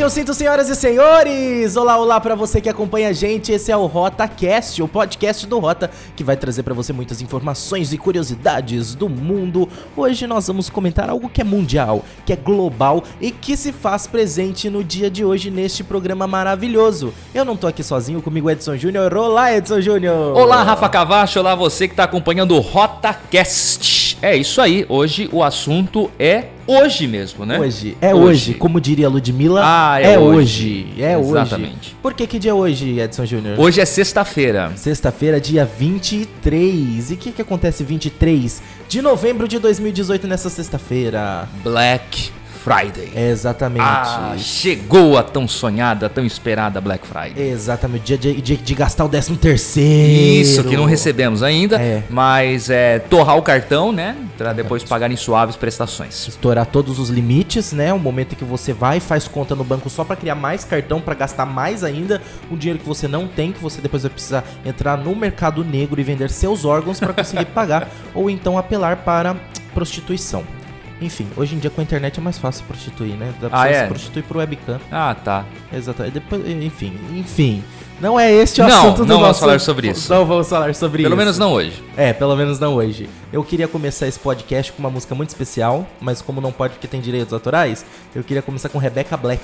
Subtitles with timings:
[0.00, 1.76] Apertem o cinto, senhoras e senhores!
[1.76, 3.52] Olá, olá para você que acompanha a gente.
[3.52, 7.92] Esse é o RotaCast, o podcast do Rota, que vai trazer para você muitas informações
[7.92, 9.68] e curiosidades do mundo.
[9.94, 14.06] Hoje nós vamos comentar algo que é mundial, que é global e que se faz
[14.06, 17.12] presente no dia de hoje neste programa maravilhoso.
[17.34, 19.14] Eu não tô aqui sozinho, comigo é Edson Júnior.
[19.14, 20.34] Olá, Edson Júnior!
[20.34, 23.99] Olá, Rafa Cavacho, olá você que tá acompanhando o RotaCast.
[24.22, 27.58] É isso aí, hoje o assunto é hoje mesmo, né?
[27.58, 28.54] Hoje, é hoje, hoje.
[28.54, 29.62] como diria a Ludmilla.
[29.64, 30.86] Ah, é, é hoje.
[30.92, 31.02] hoje.
[31.02, 31.74] É Exatamente.
[31.80, 31.96] hoje.
[32.02, 33.58] Por que que dia é hoje, Edson Júnior?
[33.58, 34.72] Hoje é sexta-feira.
[34.76, 37.10] Sexta-feira, dia 23.
[37.10, 41.48] E o que que acontece 23 de novembro de 2018 nessa sexta-feira?
[41.64, 42.30] Black
[42.62, 43.10] Friday.
[43.16, 43.82] Exatamente.
[43.82, 47.50] Ah, chegou a tão sonhada, tão esperada Black Friday.
[47.50, 50.42] Exatamente, dia de, gastar o 13 terceiro.
[50.42, 52.02] Isso, que não recebemos ainda, é.
[52.10, 56.28] mas é torrar o cartão, né, para depois pagar em suaves prestações.
[56.28, 59.64] Estourar todos os limites, né, o momento em que você vai e faz conta no
[59.64, 63.26] banco só para criar mais cartão, para gastar mais ainda, o dinheiro que você não
[63.26, 67.14] tem, que você depois vai precisar entrar no mercado negro e vender seus órgãos para
[67.14, 69.34] conseguir pagar, ou então apelar para
[69.72, 70.59] prostituição.
[71.00, 73.32] Enfim, hoje em dia com a internet é mais fácil prostituir, né?
[73.40, 73.82] Dá pra ah, é?
[73.82, 74.78] se prostituir por webcam.
[74.92, 75.44] Ah, tá.
[75.72, 76.14] Exatamente.
[76.14, 77.64] Depois, enfim, enfim.
[78.00, 79.40] Não é este o não, assunto do Não, vamos nosso...
[79.40, 80.12] falar sobre isso.
[80.12, 81.16] Não vamos falar sobre pelo isso.
[81.16, 81.82] Pelo menos não hoje.
[81.96, 83.08] É, pelo menos não hoje.
[83.32, 86.88] Eu queria começar esse podcast com uma música muito especial, mas como não pode porque
[86.88, 87.84] tem direitos autorais,
[88.14, 89.42] eu queria começar com Rebecca Black.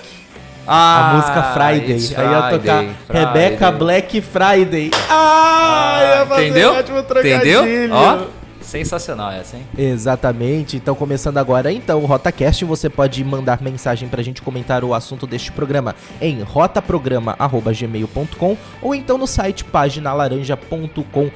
[0.67, 2.01] Ah, a música Friday.
[2.01, 3.25] Friday Aí ia tocar Friday.
[3.25, 4.91] Rebecca Black Friday.
[5.09, 6.75] Ah, ah entendeu?
[7.21, 7.63] Entendeu?
[7.93, 8.46] Ó.
[8.67, 9.63] Sensacional essa, hein?
[9.79, 10.77] Exatamente.
[10.77, 15.25] Então, começando agora, então, o RotaCast, você pode mandar mensagem pra gente comentar o assunto
[15.25, 21.31] deste programa em rotaprograma.gmail.com ou então no site paginalaranja.com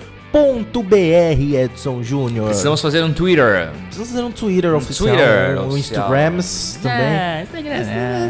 [0.85, 2.47] br Edson Júnior.
[2.47, 3.71] Precisamos fazer um Twitter.
[3.87, 5.09] Precisamos fazer um Twitter um oficial.
[5.09, 5.79] Twitter um oficial.
[5.79, 7.01] Instagrams também.
[7.01, 7.71] É, Instagram.
[7.71, 8.27] É, é,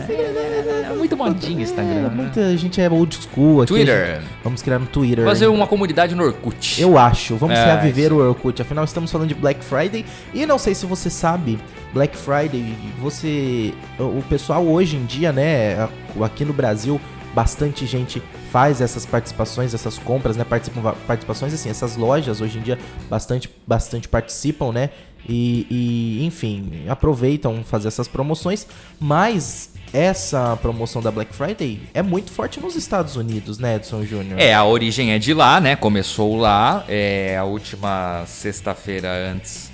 [1.24, 1.92] muito modinho Instagram.
[1.92, 2.10] É, né?
[2.14, 3.74] muita gente é old school aqui.
[3.74, 4.22] Twitter.
[4.42, 5.24] Vamos criar um Twitter.
[5.24, 6.80] Fazer uma comunidade no Orkut.
[6.80, 7.36] Eu acho.
[7.36, 8.60] Vamos é, reaviver o Orkut.
[8.60, 10.04] Afinal, estamos falando de Black Friday.
[10.34, 11.58] E não sei se você sabe,
[11.92, 13.72] Black Friday, você.
[13.98, 15.88] O pessoal hoje em dia, né,
[16.22, 17.00] aqui no Brasil,
[17.34, 20.44] bastante gente faz essas participações, essas compras, né?
[20.44, 22.78] Participam, participações assim, essas lojas hoje em dia
[23.08, 24.90] bastante, bastante participam, né?
[25.28, 28.66] E, e, enfim, aproveitam fazer essas promoções,
[28.98, 34.38] mas essa promoção da Black Friday é muito forte nos Estados Unidos, né, Edson Júnior?
[34.38, 35.76] É, a origem é de lá, né?
[35.76, 39.70] Começou lá, é a última sexta-feira antes.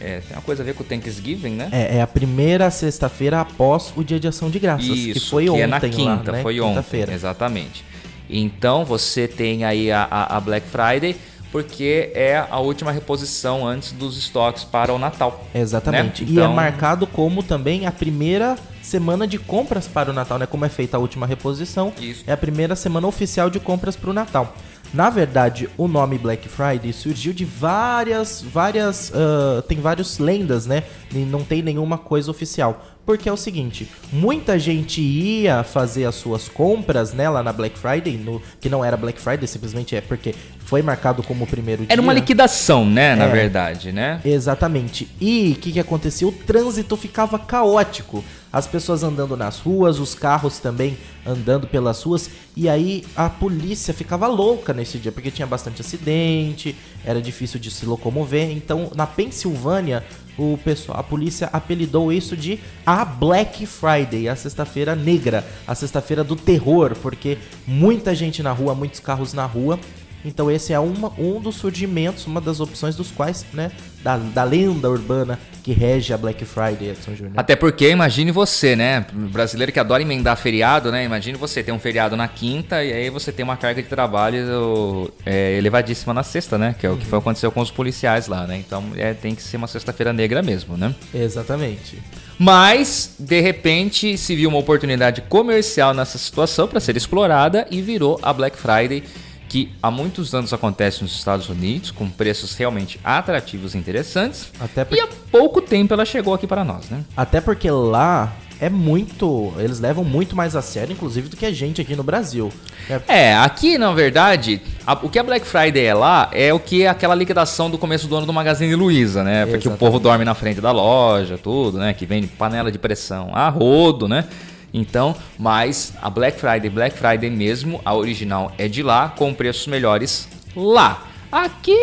[0.00, 1.68] É, tem uma coisa a ver com o Thanksgiving, né?
[1.72, 5.44] É, é a primeira sexta-feira após o Dia de Ação de Graças, Isso, que foi
[5.44, 6.42] que ontem é na quinta, lá, né?
[6.42, 7.84] foi ontem, exatamente.
[8.30, 11.16] Então você tem aí a, a, Black Friday
[11.50, 15.44] porque é a última reposição antes dos estoques para o Natal.
[15.54, 16.24] Exatamente.
[16.24, 16.30] Né?
[16.30, 16.34] Então...
[16.34, 20.46] E é então marcado como também a primeira semana de compras para o Natal, né?
[20.46, 22.24] Como é feita a última reposição, Isso.
[22.26, 24.54] é a primeira semana oficial de compras para o Natal.
[24.92, 30.84] Na verdade, o nome Black Friday surgiu de várias, várias, uh, tem várias lendas, né?
[31.12, 32.82] E não tem nenhuma coisa oficial.
[33.08, 37.78] Porque é o seguinte, muita gente ia fazer as suas compras, né, lá na Black
[37.78, 40.34] Friday, no, que não era Black Friday, simplesmente é porque
[40.66, 41.90] foi marcado como o primeiro dia.
[41.94, 44.20] Era uma liquidação, né, na é, verdade, né?
[44.22, 45.08] Exatamente.
[45.18, 46.28] E o que, que aconteceu?
[46.28, 52.28] O trânsito ficava caótico as pessoas andando nas ruas, os carros também andando pelas ruas,
[52.54, 57.70] e aí a polícia ficava louca nesse dia, porque tinha bastante acidente, era difícil de
[57.70, 58.50] se locomover.
[58.50, 60.04] Então, na Pensilvânia,
[60.38, 66.22] o pessoal, a polícia apelidou isso de a Black Friday, a sexta-feira negra, a sexta-feira
[66.22, 69.78] do terror, porque muita gente na rua, muitos carros na rua,
[70.24, 73.72] então esse é uma, um dos surgimentos, uma das opções dos quais, né,
[74.02, 77.34] da, da lenda urbana que rege a Black Friday, Edson Júnior.
[77.36, 81.78] Até porque, imagine você, né, brasileiro que adora emendar feriado, né, imagine você ter um
[81.78, 86.56] feriado na quinta e aí você tem uma carga de trabalho é, elevadíssima na sexta,
[86.56, 89.34] né, que é o que foi aconteceu com os policiais lá, né, então é, tem
[89.34, 90.94] que ser uma sexta-feira negra mesmo, né.
[91.12, 91.98] Exatamente.
[92.38, 98.18] Mas, de repente, se viu uma oportunidade comercial nessa situação para ser explorada e virou
[98.22, 99.02] a Black Friday
[99.48, 104.50] que há muitos anos acontece nos Estados Unidos, com preços realmente atrativos e interessantes.
[104.60, 107.04] Até E há pouco tempo ela chegou aqui para nós, né?
[107.16, 109.52] Até porque lá é muito.
[109.58, 112.52] Eles levam muito mais a sério, inclusive, do que a gente aqui no Brasil.
[112.88, 116.58] É, é aqui, na verdade, a, o que a Black Friday é lá é o
[116.58, 119.46] que é aquela liquidação do começo do ano do Magazine Luiza, né?
[119.46, 119.76] Porque Exatamente.
[119.76, 121.94] o povo dorme na frente da loja, tudo, né?
[121.94, 124.24] Que vende panela de pressão a rodo, né?
[124.72, 129.66] Então, mas a Black Friday, Black Friday mesmo, a original é de lá, com preços
[129.66, 131.04] melhores lá.
[131.30, 131.76] Aqui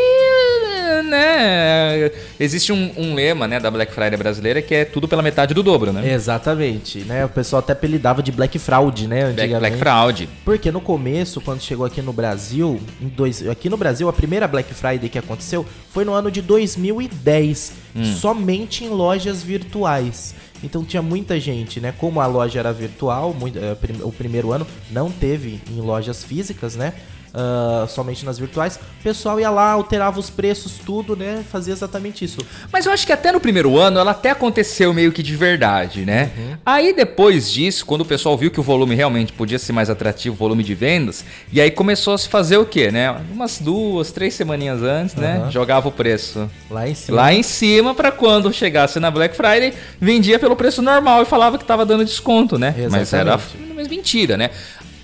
[1.04, 2.12] né?
[2.40, 5.64] Existe um, um, lema, né, da Black Friday brasileira que é tudo pela metade do
[5.64, 6.14] dobro, né?
[6.14, 7.26] Exatamente, né?
[7.26, 9.24] O pessoal até apelidava de Black Fraud, né?
[9.24, 9.60] Antigamente.
[9.60, 10.30] Black, Fraud.
[10.44, 14.48] Porque no começo, quando chegou aqui no Brasil, em dois, aqui no Brasil, a primeira
[14.48, 18.04] Black Friday que aconteceu foi no ano de 2010, hum.
[18.16, 20.36] somente em lojas virtuais.
[20.64, 21.94] Então tinha muita gente, né?
[21.98, 26.76] Como a loja era virtual, muito, é, o primeiro ano não teve em lojas físicas,
[26.76, 26.94] né?
[27.36, 31.44] Uh, somente nas virtuais, o pessoal ia lá, alterava os preços, tudo, né?
[31.52, 32.40] Fazia exatamente isso.
[32.72, 36.06] Mas eu acho que até no primeiro ano ela até aconteceu meio que de verdade,
[36.06, 36.32] né?
[36.38, 36.58] Uhum.
[36.66, 40.36] Aí depois disso, quando o pessoal viu que o volume realmente podia ser mais atrativo,
[40.36, 43.12] o volume de vendas, e aí começou a se fazer o quê, né?
[43.32, 45.22] Umas duas, três semaninhas antes, uhum.
[45.22, 45.48] né?
[45.52, 47.18] Jogava o preço lá em cima.
[47.18, 51.58] Lá em cima para quando chegasse na Black Friday, vendia pelo preço normal e falava
[51.58, 52.70] que tava dando desconto, né?
[52.70, 52.92] Exatamente.
[52.92, 53.40] Mas era
[53.76, 54.52] mas mentira, né?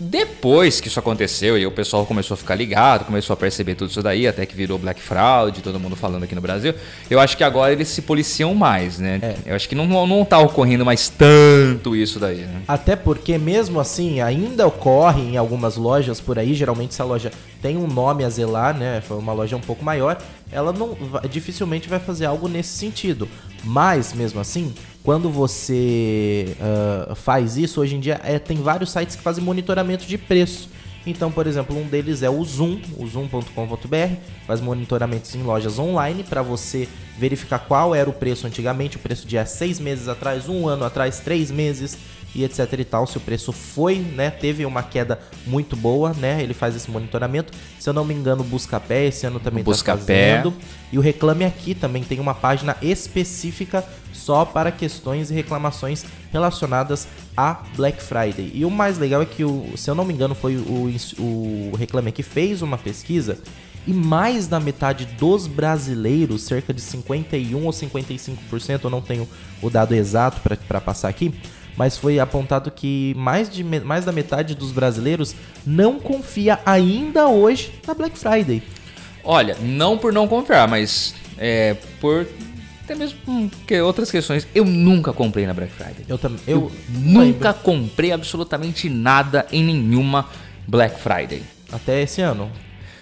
[0.04, 3.92] Depois que isso aconteceu e o pessoal começou a ficar ligado, começou a perceber tudo
[3.92, 6.74] isso daí, até que virou Black Fraud, todo mundo falando aqui no Brasil,
[7.08, 9.20] eu acho que agora eles se policiam mais, né?
[9.22, 9.36] É.
[9.52, 12.64] Eu acho que não, não tá ocorrendo mais tanto isso daí, né?
[12.68, 17.32] Até porque mesmo assim, ainda ocorre em algumas lojas por aí, geralmente essa loja
[17.62, 19.02] tem um nome a zelar, né?
[19.02, 20.18] Foi uma loja um pouco maior,
[20.52, 20.98] ela não
[21.30, 23.30] dificilmente vai fazer algo nesse sentido.
[23.64, 29.16] Mas mesmo assim, quando você uh, faz isso, hoje em dia é, tem vários sites
[29.16, 30.70] que fazem monitoramento de preço.
[31.06, 34.16] Então, por exemplo, um deles é o Zoom, o zoom.com.br,
[34.46, 36.88] faz monitoramentos em lojas online para você
[37.18, 40.86] verificar qual era o preço antigamente, o preço de há seis meses atrás, um ano
[40.86, 41.98] atrás, três meses
[42.34, 43.06] e etc e tal.
[43.06, 46.42] Se o preço foi, né, teve uma queda muito boa, né?
[46.42, 47.54] Ele faz esse monitoramento.
[47.80, 50.54] Se eu não me engano, o Buscapé esse ano também está fazendo.
[50.92, 53.84] E o Reclame Aqui também tem uma página específica
[54.14, 58.52] só para questões e reclamações relacionadas a Black Friday.
[58.54, 61.76] E o mais legal é que, o, se eu não me engano, foi o, o
[61.78, 63.38] Reclame Aqui fez uma pesquisa
[63.86, 69.28] e mais da metade dos brasileiros, cerca de 51 ou 55%, eu não tenho
[69.62, 71.34] o dado exato para passar aqui,
[71.82, 75.34] mas foi apontado que mais, de, mais da metade dos brasileiros
[75.66, 78.62] não confia ainda hoje na Black Friday.
[79.24, 82.28] Olha, não por não confiar, mas é, por
[82.84, 84.48] até mesmo que outras questões.
[84.54, 86.06] Eu nunca comprei na Black Friday.
[86.08, 86.40] Eu também.
[86.46, 90.30] Eu, eu nunca comprei absolutamente nada em nenhuma
[90.68, 91.42] Black Friday.
[91.72, 92.52] Até esse ano.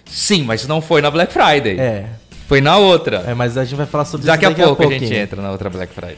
[0.05, 1.77] Sim, mas não foi na Black Friday.
[1.77, 2.05] É.
[2.47, 3.25] Foi na outra.
[3.27, 4.83] É, mas a gente vai falar sobre daqui isso daqui a pouco.
[4.83, 6.15] a, a gente entra na outra Black Friday.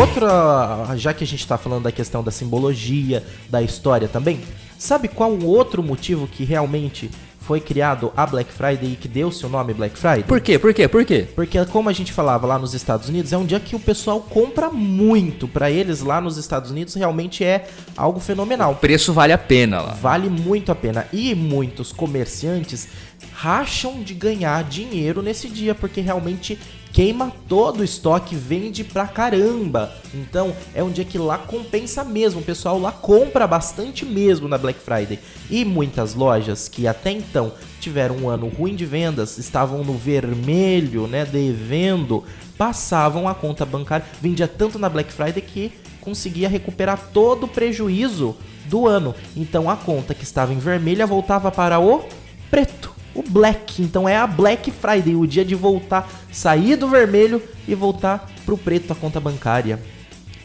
[0.00, 4.40] Outra, já que a gente está falando da questão da simbologia, da história também,
[4.78, 7.10] sabe qual o outro motivo que realmente
[7.42, 10.22] foi criado a Black Friday e que deu seu nome Black Friday?
[10.22, 10.58] Por quê?
[10.58, 10.88] Por quê?
[10.88, 11.26] Por quê?
[11.34, 14.20] Porque como a gente falava lá nos Estados Unidos, é um dia que o pessoal
[14.20, 15.48] compra muito.
[15.48, 17.66] Para eles lá nos Estados Unidos realmente é
[17.96, 18.72] algo fenomenal.
[18.72, 19.92] O preço vale a pena lá.
[19.92, 21.06] Vale muito a pena.
[21.12, 22.88] E muitos comerciantes
[23.34, 26.58] racham de ganhar dinheiro nesse dia, porque realmente
[26.92, 29.92] queima todo o estoque, vende pra caramba.
[30.14, 34.58] Então é um dia que lá compensa mesmo, o pessoal lá compra bastante mesmo na
[34.58, 35.18] Black Friday.
[35.50, 41.06] E muitas lojas que até então tiveram um ano ruim de vendas, estavam no vermelho,
[41.06, 42.22] né, devendo,
[42.58, 48.36] passavam a conta bancária, vendia tanto na Black Friday que conseguia recuperar todo o prejuízo
[48.66, 49.14] do ano.
[49.34, 52.04] Então a conta que estava em vermelha voltava para o
[52.50, 53.82] preto o Black.
[53.82, 58.56] Então é a Black Friday, o dia de voltar, sair do vermelho e voltar pro
[58.56, 59.78] preto a conta bancária.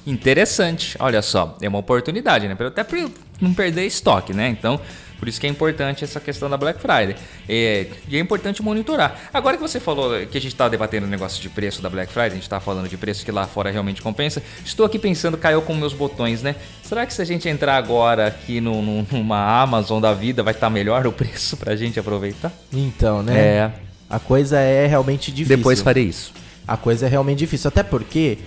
[0.06, 2.56] Interessante, olha só, é uma oportunidade, né?
[2.60, 3.10] Até para
[3.42, 4.48] não perder estoque, né?
[4.50, 4.80] Então,
[5.20, 7.16] por isso que é importante essa questão da Black Friday.
[7.48, 9.30] É, e é importante monitorar.
[9.34, 12.12] Agora que você falou que a gente está debatendo o negócio de preço da Black
[12.12, 14.42] Friday, a gente está falando de preço que lá fora realmente compensa.
[14.64, 16.56] Estou aqui pensando, caiu com meus botões, né?
[16.84, 20.54] Será que se a gente entrar agora aqui no, no, numa Amazon da vida, vai
[20.54, 22.52] estar tá melhor o preço para a gente aproveitar?
[22.72, 23.38] Então, né?
[23.38, 23.72] É.
[24.10, 25.58] A coisa é realmente difícil.
[25.58, 26.34] Depois farei isso.
[26.68, 27.68] A coisa é realmente difícil.
[27.68, 28.38] Até porque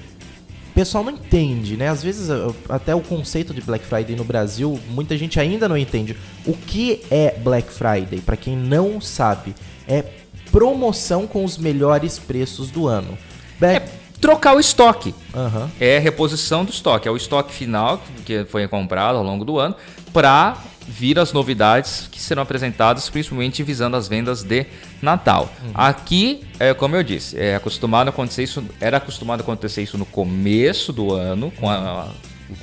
[0.70, 1.88] o pessoal não entende, né?
[1.88, 2.28] Às vezes,
[2.68, 6.16] até o conceito de Black Friday no Brasil, muita gente ainda não entende.
[6.46, 8.20] O que é Black Friday?
[8.20, 9.54] Para quem não sabe,
[9.88, 10.04] é
[10.52, 13.18] promoção com os melhores preços do ano.
[13.58, 13.84] Black...
[13.84, 15.14] É trocar o estoque.
[15.34, 15.68] Uhum.
[15.80, 17.08] É reposição do estoque.
[17.08, 19.74] É o estoque final que foi comprado ao longo do ano
[20.12, 20.56] para
[20.90, 24.66] vir as novidades que serão apresentadas, principalmente visando as vendas de
[25.00, 25.50] Natal.
[25.62, 25.70] Uhum.
[25.72, 29.96] Aqui, é, como eu disse, é acostumado a acontecer isso, era acostumado a acontecer isso
[29.96, 32.08] no começo do ano, com, a,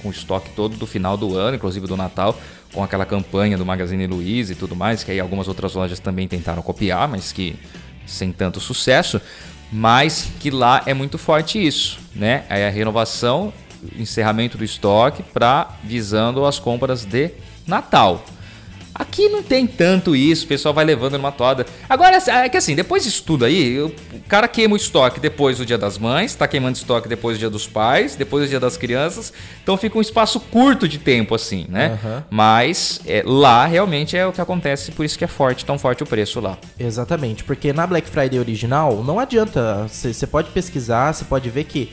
[0.01, 2.37] com o estoque todo do final do ano, inclusive do Natal,
[2.73, 6.27] com aquela campanha do Magazine Luiza e tudo mais, que aí algumas outras lojas também
[6.27, 7.55] tentaram copiar, mas que
[8.05, 9.21] sem tanto sucesso.
[9.71, 12.45] Mas que lá é muito forte isso, né?
[12.49, 13.53] É a renovação,
[13.97, 17.31] encerramento do estoque para visando as compras de
[17.67, 18.23] Natal.
[18.99, 21.67] Aqui não tem tanto isso, o pessoal vai levando numa toda.
[21.87, 23.93] Agora, é que assim, depois disso tudo aí, o
[24.27, 27.49] cara queima o estoque depois do dia das mães, tá queimando estoque depois do dia
[27.49, 29.31] dos pais, depois do dia das crianças.
[29.61, 31.99] Então fica um espaço curto de tempo, assim, né?
[32.03, 32.23] Uhum.
[32.31, 36.01] Mas é, lá realmente é o que acontece, por isso que é forte, tão forte
[36.01, 36.57] o preço lá.
[36.79, 39.87] Exatamente, porque na Black Friday original não adianta.
[39.87, 41.91] Você pode pesquisar, você pode ver que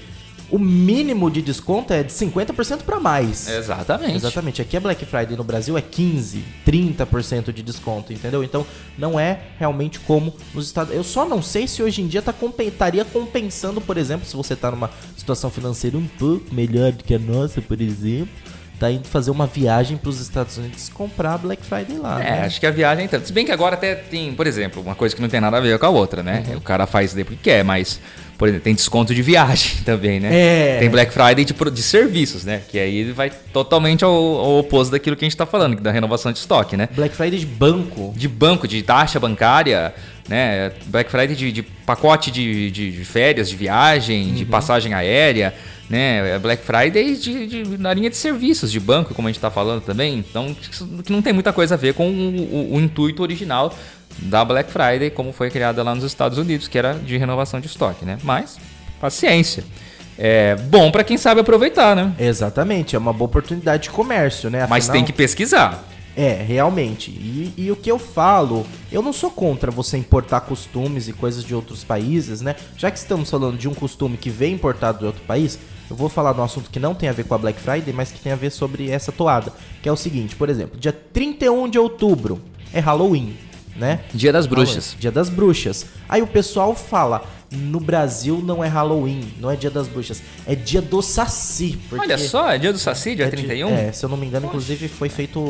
[0.50, 3.48] o mínimo de desconto é de 50% para mais.
[3.48, 4.16] Exatamente.
[4.16, 4.62] Exatamente.
[4.62, 8.44] Aqui a Black Friday no Brasil é 15, 30% de desconto, entendeu?
[8.44, 8.66] Então
[8.98, 12.34] não é realmente como nos Estados Eu só não sei se hoje em dia tá
[12.60, 17.14] estaria compensando, por exemplo, se você tá numa situação financeira um pouco melhor do que
[17.14, 18.28] a nossa, por exemplo
[18.78, 22.22] tá indo fazer uma viagem para os Estados Unidos comprar Black Friday lá.
[22.22, 22.44] É, né?
[22.44, 23.26] acho que a viagem tanto.
[23.26, 25.60] Se bem que agora até tem, por exemplo, uma coisa que não tem nada a
[25.60, 26.44] ver com a outra, né?
[26.48, 26.56] Uhum.
[26.56, 28.00] O cara faz isso porque quer, mas
[28.36, 30.28] por exemplo, tem desconto de viagem também, né?
[30.32, 30.78] É.
[30.78, 32.62] Tem Black Friday de, de serviços, né?
[32.68, 36.32] Que aí vai totalmente ao, ao, oposto daquilo que a gente está falando, da renovação
[36.32, 36.88] de estoque, né?
[36.94, 38.12] Black Friday de banco.
[38.16, 39.94] De banco, de taxa bancária,
[40.28, 40.72] né?
[40.86, 44.34] Black Friday de, de pacote de, de, de, férias, de viagem, uhum.
[44.34, 45.54] de passagem aérea,
[45.88, 46.38] né?
[46.38, 49.82] Black Friday de, de, na linha de serviços, de banco, como a gente está falando
[49.82, 50.18] também.
[50.18, 50.54] Então,
[51.04, 53.74] que não tem muita coisa a ver com o, o, o intuito original
[54.18, 57.66] da Black Friday, como foi criada lá nos Estados Unidos, que era de renovação de
[57.66, 58.18] estoque, né?
[58.22, 58.58] Mas,
[59.00, 59.64] paciência.
[60.16, 62.12] É bom para quem sabe aproveitar, né?
[62.18, 64.58] Exatamente, é uma boa oportunidade de comércio, né?
[64.58, 65.84] Afinal, Mas tem que pesquisar.
[66.16, 67.10] É, realmente.
[67.10, 71.42] E, e, o que eu falo, eu não sou contra você importar costumes e coisas
[71.42, 72.54] de outros países, né?
[72.76, 75.58] Já que estamos falando de um costume que vem importado de outro país,
[75.90, 77.92] eu vou falar de um assunto que não tem a ver com a Black Friday,
[77.92, 79.52] mas que tem a ver sobre essa toada.
[79.82, 82.40] Que é o seguinte, por exemplo, dia 31 de outubro
[82.72, 83.36] é Halloween
[83.76, 84.00] né?
[84.12, 84.96] Dia das Bruxas.
[84.98, 85.86] Dia das Bruxas.
[86.08, 90.54] Aí o pessoal fala, no Brasil não é Halloween, não é dia das bruxas, é
[90.54, 91.78] dia do Saci.
[91.92, 93.68] Olha só, é dia do Saci, dia é 31?
[93.68, 94.56] é, se eu não me engano, Poxa.
[94.56, 95.40] inclusive foi feito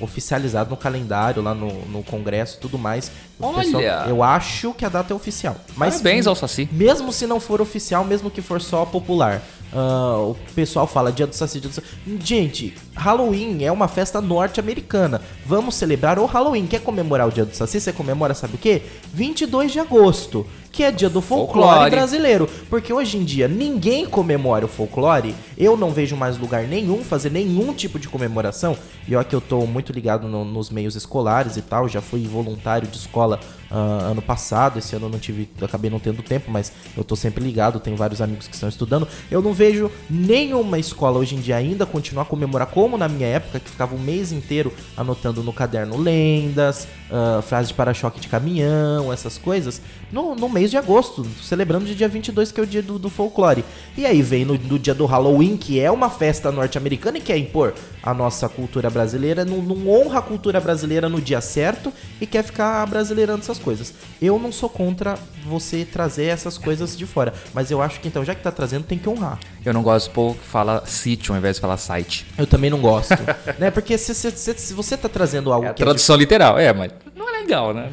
[0.00, 3.10] oficializado no calendário, lá no, no Congresso e tudo mais.
[3.38, 3.62] Olha!
[3.62, 5.56] Pessoal, eu acho que a data é oficial.
[5.76, 6.68] Mas, Parabéns ao Saci.
[6.72, 9.42] Mesmo se não for oficial, mesmo que for só popular.
[9.72, 11.86] Uh, o pessoal fala dia do Saci, dia do Saci.
[12.22, 15.22] Gente, Halloween é uma festa norte-americana.
[15.46, 16.66] Vamos celebrar o Halloween.
[16.66, 17.80] Quer comemorar o dia do Saci?
[17.80, 18.82] Você comemora, sabe o quê?
[19.12, 22.48] 22 de agosto que é dia do folclore, folclore, brasileiro.
[22.68, 25.34] Porque hoje em dia ninguém comemora o folclore.
[25.58, 28.76] Eu não vejo mais lugar nenhum fazer nenhum tipo de comemoração.
[29.06, 31.88] E olha que eu tô muito ligado no, nos meios escolares e tal.
[31.88, 34.78] Já fui voluntário de escola uh, ano passado.
[34.78, 37.80] Esse ano eu não tive, acabei não tendo tempo, mas eu tô sempre ligado.
[37.80, 39.06] Tenho vários amigos que estão estudando.
[39.30, 43.28] Eu não vejo nenhuma escola hoje em dia ainda continuar a comemorar como na minha
[43.28, 48.28] época, que ficava o mês inteiro anotando no caderno lendas, uh, frases de para-choque de
[48.28, 49.80] caminhão, essas coisas.
[50.12, 53.08] No, no mês de agosto, celebrando o dia 22, que é o dia do, do
[53.08, 53.64] folclore.
[53.96, 57.38] E aí vem no, no, dia do Halloween, que é uma festa norte-americana e quer
[57.38, 62.26] impor a nossa cultura brasileira, não, não honra a cultura brasileira no dia certo e
[62.26, 63.94] quer ficar brasileirando essas coisas.
[64.20, 68.24] Eu não sou contra você trazer essas coisas de fora, mas eu acho que então,
[68.24, 69.38] já que tá trazendo, tem que honrar.
[69.64, 72.26] Eu não gosto do povo que fala sítio ao invés de falar site.
[72.36, 73.16] Eu também não gosto.
[73.58, 73.70] né?
[73.70, 75.82] Porque se, se, se, se, você tá trazendo algo é que.
[75.82, 76.24] Tradução é de...
[76.24, 77.90] literal, é, mas não é legal, né?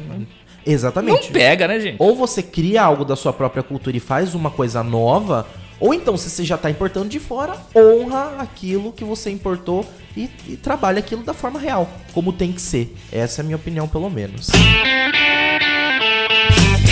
[0.66, 1.26] Exatamente.
[1.26, 1.96] Não pega, né, gente?
[1.98, 5.46] Ou você cria algo da sua própria cultura e faz uma coisa nova,
[5.80, 9.84] ou então, se você já está importando de fora, honra aquilo que você importou
[10.16, 12.96] e, e trabalha aquilo da forma real, como tem que ser.
[13.12, 14.48] Essa é a minha opinião, pelo menos.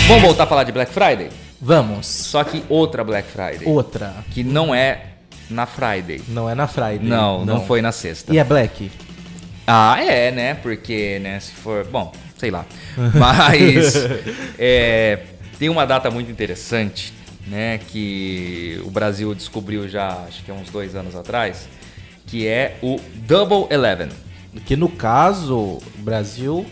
[0.07, 1.29] Vamos voltar a falar de Black Friday?
[1.59, 2.05] Vamos.
[2.07, 3.67] Só que outra Black Friday.
[3.67, 4.13] Outra.
[4.31, 5.01] Que não é
[5.49, 6.21] na Friday.
[6.29, 6.99] Não é na Friday.
[7.01, 8.33] Não, não, não foi na sexta.
[8.33, 8.89] E é Black?
[9.65, 10.53] Ah, é, né?
[10.53, 11.85] Porque, né, se for.
[11.85, 12.65] Bom, sei lá.
[13.13, 13.95] Mas
[14.57, 15.19] é,
[15.59, 17.13] tem uma data muito interessante,
[17.47, 17.79] né?
[17.79, 21.67] Que o Brasil descobriu já, acho que há uns dois anos atrás,
[22.25, 24.09] que é o Double Eleven.
[24.65, 26.65] Que no caso, o Brasil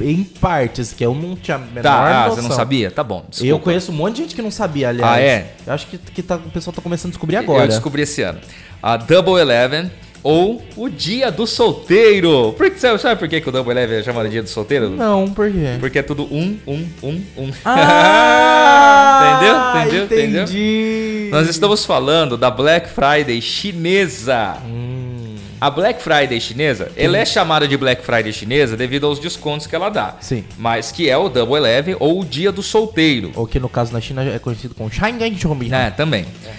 [0.00, 2.90] em partes, que eu não tinha a menor tá, ah, você não sabia?
[2.90, 3.24] Tá bom.
[3.28, 3.48] Desculpa.
[3.50, 5.12] Eu conheço um monte de gente que não sabia, aliás.
[5.12, 5.54] Ah, é?
[5.66, 7.64] Eu acho que, que tá, o pessoal tá começando a descobrir agora.
[7.64, 8.40] Eu descobri esse ano.
[8.82, 9.90] A Double Eleven
[10.22, 12.54] ou o Dia do Solteiro.
[12.56, 14.90] Por que, sabe por que, que o Double Eleven é chamado Dia do Solteiro?
[14.90, 15.76] Não, por quê?
[15.80, 17.50] Porque é tudo um, um, um, um.
[17.64, 19.82] Ah, entendeu?
[19.82, 20.04] Entendeu?
[20.04, 21.18] Entendi.
[21.18, 21.30] Entendeu?
[21.30, 24.58] Nós estamos falando da Black Friday chinesa.
[24.64, 25.34] Hum.
[25.60, 26.92] A Black Friday chinesa, Sim.
[26.96, 30.16] ela é chamada de Black Friday chinesa devido aos descontos que ela dá.
[30.20, 30.42] Sim.
[30.58, 33.30] Mas que é o Double Eleven ou o Dia do Solteiro.
[33.36, 35.72] Ou que no caso na China é conhecido como Shanghai Zhongbi.
[35.72, 36.26] É, também.
[36.44, 36.50] É.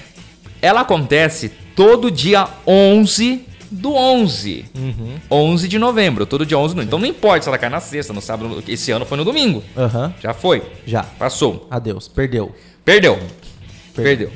[0.61, 4.65] Ela acontece todo dia 11 do 11.
[4.75, 5.15] Uhum.
[5.29, 6.75] 11 de novembro, todo dia 11.
[6.75, 6.81] Sim.
[6.81, 8.63] Então não importa se ela cai na sexta, no sábado.
[8.67, 9.63] Esse ano foi no domingo.
[9.75, 10.13] Uhum.
[10.21, 10.63] Já foi.
[10.85, 11.03] Já.
[11.03, 11.67] Passou.
[11.69, 12.07] Adeus.
[12.07, 12.53] Perdeu.
[12.85, 13.15] Perdeu.
[13.15, 14.03] Perdeu.
[14.03, 14.31] Perdeu.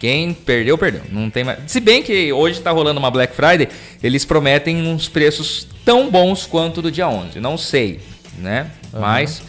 [0.00, 1.02] Quem perdeu, perdeu.
[1.12, 1.58] Não tem mais.
[1.66, 3.68] Se bem que hoje está rolando uma Black Friday,
[4.02, 7.38] eles prometem uns preços tão bons quanto do dia 11.
[7.38, 8.00] Não sei,
[8.38, 8.70] né?
[8.94, 9.00] Uhum.
[9.00, 9.42] Mas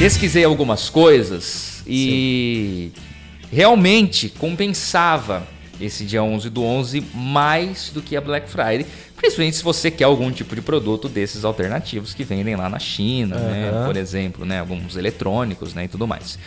[0.00, 3.02] pesquisei algumas coisas e Sim.
[3.52, 5.46] realmente compensava
[5.80, 10.04] esse dia 11 do 11 mais do que a Black Friday, principalmente se você quer
[10.04, 13.42] algum tipo de produto desses alternativos que vendem lá na China, uhum.
[13.42, 13.82] né?
[13.86, 14.60] Por exemplo, né?
[14.60, 15.84] Alguns eletrônicos, né?
[15.84, 16.38] E tudo mais.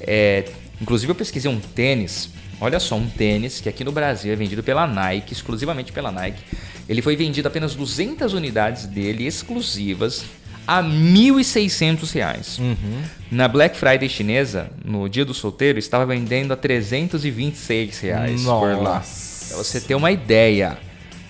[0.00, 0.44] É,
[0.80, 2.30] inclusive eu pesquisei um tênis,
[2.60, 6.42] olha só, um tênis que aqui no Brasil é vendido pela Nike, exclusivamente pela Nike.
[6.88, 10.24] Ele foi vendido apenas 200 unidades dele exclusivas
[10.66, 12.58] a R$ 1.600.
[12.58, 13.02] Uhum.
[13.30, 18.60] Na Black Friday chinesa, no dia do solteiro, estava vendendo a 326 reais Nossa.
[18.60, 19.00] por lá.
[19.00, 20.78] Pra você ter uma ideia,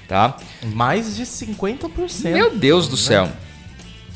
[0.09, 0.37] tá?
[0.62, 2.31] Mais de 50%.
[2.31, 3.03] Meu Deus do né?
[3.03, 3.29] céu.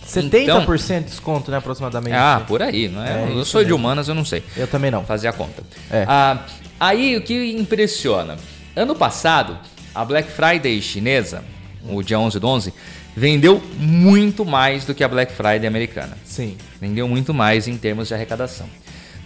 [0.06, 2.14] 70% então, de desconto, né, aproximadamente.
[2.14, 3.24] Ah, por aí, não é?
[3.24, 3.64] é eu sou mesmo.
[3.64, 4.42] de humanas, eu não sei.
[4.56, 5.04] Eu também não.
[5.04, 5.62] Fazer a conta.
[5.90, 6.04] É.
[6.06, 6.44] Ah,
[6.78, 8.36] aí o que impressiona?
[8.76, 9.58] Ano passado,
[9.94, 11.42] a Black Friday chinesa,
[11.88, 12.74] o dia 11 do 11,
[13.16, 16.18] vendeu muito mais do que a Black Friday americana.
[16.24, 16.58] Sim.
[16.78, 18.68] Vendeu muito mais em termos de arrecadação.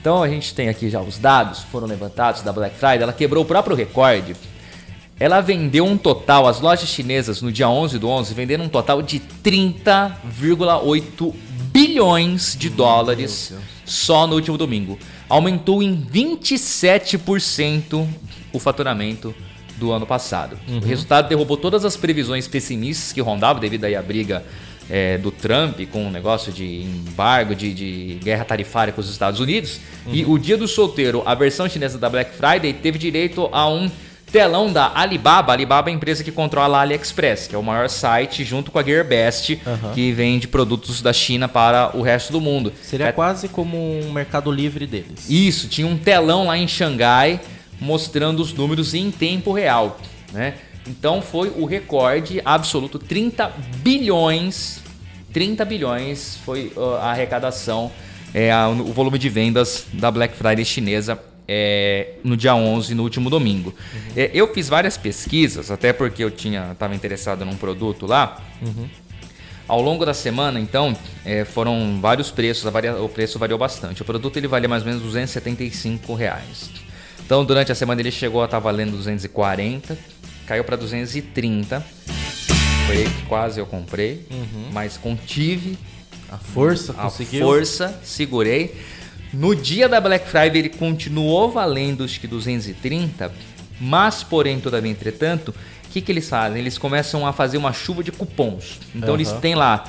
[0.00, 3.42] Então a gente tem aqui já os dados foram levantados da Black Friday, ela quebrou
[3.42, 4.36] o próprio recorde.
[5.18, 9.02] Ela vendeu um total, as lojas chinesas no dia 11 do 11 venderam um total
[9.02, 11.34] de 30,8
[11.70, 13.52] bilhões de dólares
[13.84, 14.98] só no último domingo.
[15.28, 18.08] Aumentou em 27%
[18.50, 19.34] o faturamento
[19.80, 20.56] do ano passado.
[20.68, 20.78] Uhum.
[20.78, 24.44] O resultado derrubou todas as previsões pessimistas que rondavam devido aí à briga
[24.88, 29.40] é, do Trump com o negócio de embargo, de, de, guerra tarifária com os Estados
[29.40, 29.80] Unidos.
[30.06, 30.14] Uhum.
[30.14, 33.90] E o dia do solteiro, a versão chinesa da Black Friday, teve direito a um
[34.30, 35.52] telão da Alibaba.
[35.52, 38.78] Alibaba é a empresa que controla a AliExpress, que é o maior site junto com
[38.78, 39.92] a Gearbest, uhum.
[39.92, 42.72] que vende produtos da China para o resto do mundo.
[42.82, 43.12] Seria é...
[43.12, 45.28] quase como um mercado livre deles.
[45.28, 47.40] Isso, tinha um telão lá em Xangai
[47.80, 49.98] mostrando os números em tempo real,
[50.32, 50.54] né?
[50.86, 54.80] Então foi o recorde absoluto, 30 bilhões,
[55.32, 57.90] 30 bilhões foi a arrecadação,
[58.34, 63.02] é, a, o volume de vendas da Black Friday chinesa é, no dia 11, no
[63.02, 63.74] último domingo.
[63.92, 64.12] Uhum.
[64.16, 68.40] É, eu fiz várias pesquisas, até porque eu tinha estava interessado num produto lá.
[68.62, 68.88] Uhum.
[69.66, 74.02] Ao longo da semana, então, é, foram vários preços, varia, o preço variou bastante.
[74.02, 76.70] O produto ele valia mais ou menos 275 reais.
[77.30, 79.96] Então, durante a semana ele chegou a estar tá valendo 240,
[80.48, 81.80] caiu para 230.
[82.88, 84.70] Foi aí que quase eu comprei, uhum.
[84.72, 85.78] mas contive
[86.28, 87.46] a força, a conseguiu.
[87.46, 88.74] força, segurei.
[89.32, 93.30] No dia da Black Friday ele continuou valendo acho que 230,
[93.80, 95.54] mas porém, todavia, entretanto,
[95.86, 96.58] o que, que eles fazem?
[96.58, 98.80] Eles começam a fazer uma chuva de cupons.
[98.92, 99.14] Então uhum.
[99.14, 99.84] eles têm lá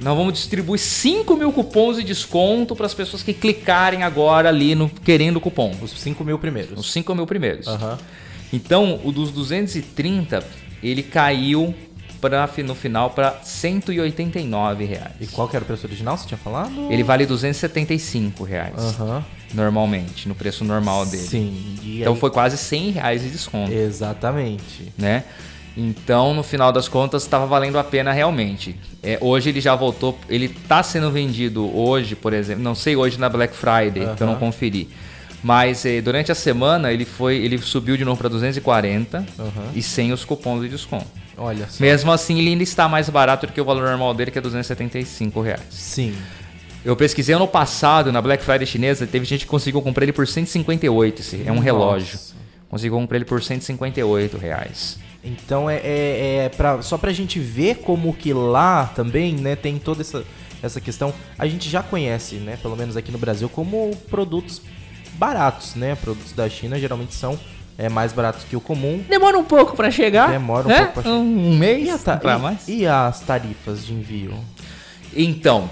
[0.00, 4.74] nós vamos distribuir 5 mil cupons de desconto para as pessoas que clicarem agora ali
[4.74, 5.74] no querendo cupom.
[5.82, 6.78] Os 5 mil primeiros.
[6.78, 7.66] Os 5 mil primeiros.
[7.66, 7.96] Uhum.
[8.52, 10.44] Então, o dos 230,
[10.82, 11.74] ele caiu
[12.20, 15.12] pra, no final para 189 reais.
[15.20, 16.90] E qual que era o preço original, você tinha falado?
[16.90, 18.98] Ele vale 275 reais.
[18.98, 19.22] Uhum.
[19.54, 21.22] Normalmente, no preço normal dele.
[21.22, 21.76] Sim.
[21.84, 23.72] então foi quase 100 reais de desconto.
[23.72, 24.92] Exatamente.
[24.96, 25.24] Né?
[25.80, 28.76] Então, no final das contas, estava valendo a pena realmente.
[29.02, 33.18] É, hoje ele já voltou, ele está sendo vendido hoje, por exemplo, não sei hoje
[33.18, 34.14] na Black Friday, uhum.
[34.14, 34.90] que eu não conferi.
[35.42, 39.46] Mas eh, durante a semana ele foi, ele subiu de novo para 240 uhum.
[39.74, 41.06] e sem os cupons de desconto.
[41.34, 41.82] Olha só.
[41.82, 44.42] Mesmo assim, ele ainda está mais barato do que o valor normal dele, que é
[44.42, 45.62] 275 reais.
[45.70, 46.14] Sim.
[46.84, 50.26] Eu pesquisei ano passado na Black Friday chinesa, teve gente que conseguiu comprar ele por
[50.26, 51.20] 158.
[51.20, 51.64] Esse é um Nossa.
[51.64, 52.18] relógio.
[52.68, 54.98] Conseguiu comprar ele por 158 reais.
[55.22, 59.78] Então é, é, é pra, só pra gente ver como que lá também, né, tem
[59.78, 60.24] toda essa,
[60.62, 61.12] essa questão.
[61.38, 64.62] A gente já conhece, né, pelo menos aqui no Brasil, como produtos
[65.20, 65.94] baratos, né?
[65.96, 67.38] Produtos da China geralmente são
[67.76, 69.04] é, mais baratos que o comum.
[69.06, 70.30] Demora um pouco para chegar.
[70.30, 70.78] Demora um né?
[70.78, 71.14] pouco pra chegar.
[71.16, 72.68] Um mês e, ta e, mais.
[72.68, 74.34] e as tarifas de envio?
[75.14, 75.70] Então,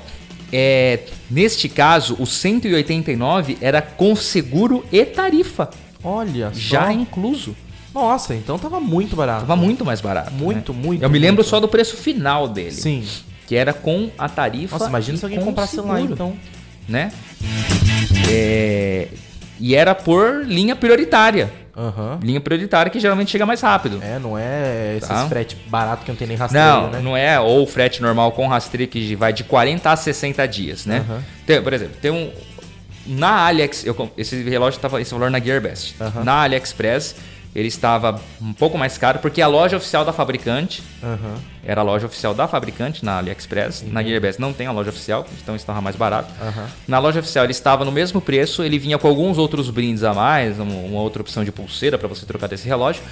[0.52, 5.70] é, neste caso, o 189 era com seguro e tarifa.
[6.04, 6.61] Olha só.
[6.61, 7.56] Já incluso.
[7.94, 9.40] Nossa, então tava muito barato.
[9.40, 10.33] Tava muito mais barato.
[10.33, 10.81] Muito, né?
[10.83, 11.03] muito.
[11.03, 12.72] Eu me lembro só do preço final dele.
[12.72, 13.05] Sim.
[13.46, 14.79] Que era com a tarifa.
[14.79, 16.37] Nossa, imagina se alguém comprasse seguro, lá então.
[16.88, 17.12] Né?
[18.31, 19.09] É...
[19.59, 21.53] E era por linha prioritária.
[21.79, 22.18] Uhum.
[22.20, 24.01] Linha prioritária que geralmente chega mais rápido.
[24.03, 25.29] É, não é esses tá?
[25.29, 27.01] frete barato que não tem nem rastreio, não, né?
[27.01, 27.38] Não, é.
[27.38, 31.05] Ou frete normal com rastreio que vai de 40 a 60 dias, né?
[31.09, 31.20] Uhum.
[31.46, 32.33] Tem, por exemplo, tem um...
[33.07, 35.94] Na AliEx, eu, esse relógio tava esse valor na Gearbest.
[36.01, 36.24] Uhum.
[36.24, 37.14] Na AliExpress
[37.54, 41.34] ele estava um pouco mais caro, porque a loja oficial da fabricante Aham.
[41.64, 43.84] era a loja oficial da fabricante na AliExpress.
[43.90, 46.30] Na Gearbest não tem a loja oficial, então estava mais barato.
[46.40, 46.66] Aham.
[46.87, 50.12] Na loja oficial ele estava no mesmo preço, ele vinha com alguns outros brindes a
[50.14, 53.02] mais, um- uma outra opção de pulseira para você trocar desse relógio.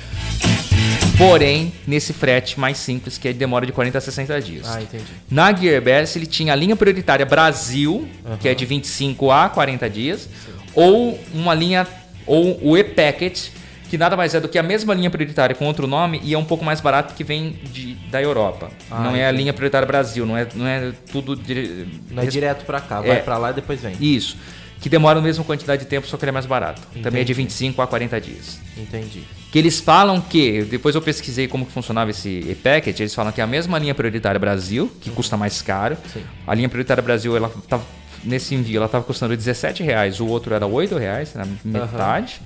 [1.18, 4.66] Porém, nesse frete mais simples, que demora de 40 a 60 dias.
[4.68, 5.04] Ah, entendi.
[5.30, 8.06] Na Gearbest ele tinha a linha prioritária Brasil,
[8.38, 10.28] que é de 25 a 40 dias,
[10.74, 11.86] ou uma linha,
[12.26, 13.48] ou o e-packet,
[13.88, 16.38] que nada mais é do que a mesma linha prioritária com outro nome e é
[16.38, 18.70] um pouco mais barato que vem de, da Europa.
[18.90, 19.42] Ah, não é a entendi.
[19.42, 21.36] linha prioritária Brasil, não é, não é tudo...
[21.36, 23.08] dire- Não é direto pra cá, É.
[23.08, 23.94] vai pra lá e depois vem.
[24.00, 24.36] Isso.
[24.80, 26.82] Que demora a mesma quantidade de tempo, só que ele é mais barato.
[27.02, 27.34] Também é de Entendi.
[27.34, 28.60] 25 a 40 dias.
[28.76, 29.22] Entendi.
[29.50, 33.40] Que eles falam que, depois eu pesquisei como que funcionava esse e-packet, eles falam que
[33.40, 35.96] é a mesma linha prioritária Brasil, que custa mais caro.
[36.12, 36.22] Sim.
[36.46, 37.84] A linha prioritária Brasil, ela tava,
[38.22, 42.42] nesse envio, ela estava custando 17 reais, o outro era 8 reais, na metade.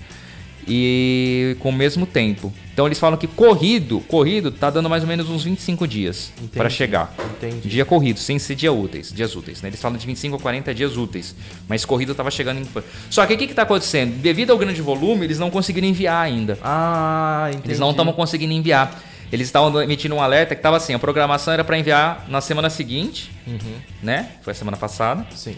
[0.68, 2.52] E com o mesmo tempo.
[2.72, 6.70] Então eles falam que corrido, corrido tá dando mais ou menos uns 25 dias para
[6.70, 7.14] chegar.
[7.36, 7.68] Entendi.
[7.68, 9.68] Dia corrido, sem ser dia úteis, dias úteis, né?
[9.68, 11.34] Eles falam de 25 a 40 dias úteis,
[11.68, 12.66] mas corrido tava chegando em...
[13.10, 14.16] Só que o que que tá acontecendo?
[14.20, 16.58] Devido ao grande volume, eles não conseguiram enviar ainda.
[16.62, 17.68] Ah, entendi.
[17.68, 19.02] Eles não estavam conseguindo enviar.
[19.32, 22.68] Eles estavam emitindo um alerta que tava assim, a programação era para enviar na semana
[22.70, 23.74] seguinte, Uhum.
[24.02, 24.30] né?
[24.42, 25.26] Foi a semana passada.
[25.34, 25.54] Sim.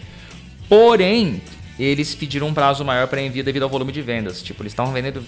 [0.69, 1.41] Porém,
[1.79, 4.41] eles pediram um prazo maior para envio devido ao volume de vendas.
[4.41, 5.23] Tipo, eles estavam vendendo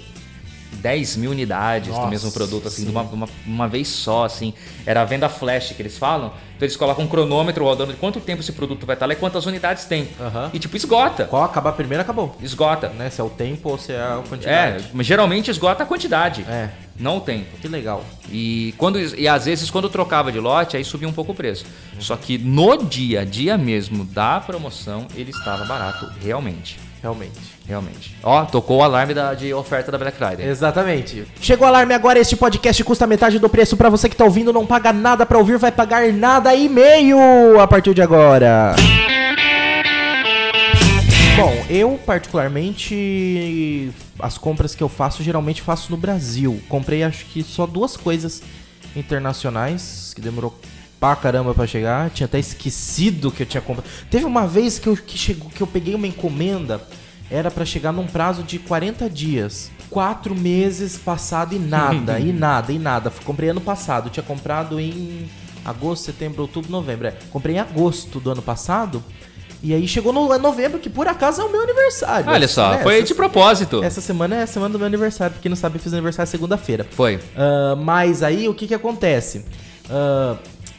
[0.86, 2.86] 10 mil unidades Nossa, do mesmo produto, assim, sim.
[2.86, 4.54] de uma, uma, uma vez só, assim.
[4.86, 6.28] Era a venda flash que eles falam.
[6.56, 9.16] Então eles colocam um cronômetro rodando de quanto tempo esse produto vai estar lá e
[9.16, 10.08] quantas unidades tem.
[10.22, 10.52] Aham.
[10.54, 11.26] E tipo, esgota.
[11.26, 12.38] Qual acabar primeiro, acabou.
[12.40, 12.90] Esgota.
[12.90, 13.10] Né?
[13.10, 14.86] Se é o tempo ou se é a É, quantidade.
[14.94, 16.70] mas geralmente esgota a quantidade, É.
[17.00, 17.58] não o tempo.
[17.60, 18.06] Que legal.
[18.30, 21.66] E, quando, e às vezes, quando trocava de lote, aí subia um pouco o preço.
[22.00, 26.80] Só que no dia a dia mesmo da promoção, ele estava barato, realmente.
[27.02, 27.55] Realmente.
[27.68, 28.16] Realmente.
[28.22, 30.48] Ó, tocou o alarme da, de oferta da Black Friday.
[30.48, 31.26] Exatamente.
[31.42, 34.54] Chegou o alarme agora, este podcast custa metade do preço pra você que tá ouvindo,
[34.54, 38.76] não paga nada pra ouvir, vai pagar nada e meio a partir de agora.
[41.36, 46.62] Bom, eu particularmente as compras que eu faço geralmente faço no Brasil.
[46.70, 48.42] Comprei acho que só duas coisas
[48.96, 50.58] internacionais que demorou
[51.00, 52.10] pra caramba pra chegar.
[52.12, 53.90] Tinha até esquecido que eu tinha comprado.
[54.10, 56.82] Teve uma vez que eu que chegou que eu peguei uma encomenda
[57.30, 59.72] era pra chegar num prazo de 40 dias.
[59.90, 63.12] Quatro meses passado e nada, e nada, e nada.
[63.24, 64.10] Comprei ano passado.
[64.10, 65.30] Tinha comprado em
[65.64, 67.08] agosto, setembro, outubro, novembro.
[67.08, 69.04] É, comprei em agosto do ano passado.
[69.64, 72.30] E aí chegou no novembro, que por acaso é o meu aniversário.
[72.30, 72.84] Olha só, Né?
[72.84, 73.84] foi Essa- de propósito.
[73.84, 75.34] Essa semana é a semana do meu aniversário.
[75.34, 76.86] Pra quem não sabe, eu fiz aniversário segunda-feira.
[76.92, 77.20] Foi.
[77.36, 79.44] Ah, mas aí o que que acontece?
[79.90, 80.36] Ah,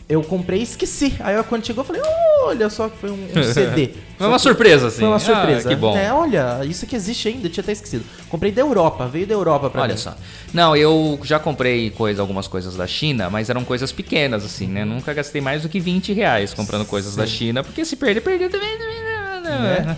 [0.09, 1.15] eu comprei e esqueci.
[1.21, 2.03] Aí eu, quando chegou eu falei,
[2.45, 3.91] olha só que foi um, um CD.
[4.17, 5.01] Foi uma surpresa, assim.
[5.01, 5.69] Foi uma Ah, surpresa.
[5.69, 5.95] que bom.
[5.95, 8.03] É, olha, isso aqui existe ainda, eu tinha até esquecido.
[8.31, 10.01] Comprei da Europa, veio da Europa pra Olha mim.
[10.01, 10.17] só.
[10.55, 14.87] Não, eu já comprei coisa, algumas coisas da China, mas eram coisas pequenas, assim, né?
[14.87, 17.33] Nunca gastei mais do que 20 reais comprando coisas da Sim.
[17.35, 18.79] China, porque se perder, perdeu também.
[18.79, 19.97] Né?